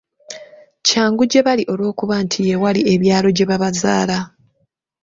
Kyangu 0.85 1.23
gye 1.31 1.41
bali 1.47 1.63
olw’okuba 1.71 2.15
nti 2.25 2.39
ye 2.47 2.55
wali 2.63 2.81
ebyalo 2.93 3.27
gye 3.37 3.45
babazaala. 3.49 4.17